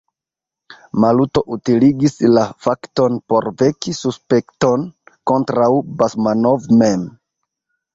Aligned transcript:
Maluto 1.03 1.43
utiligis 1.57 2.17
la 2.39 2.47
fakton 2.67 3.21
por 3.29 3.51
veki 3.63 3.97
suspekton 4.01 4.91
kontraŭ 5.35 5.73
Basmanov 6.03 6.71
mem. 6.85 7.11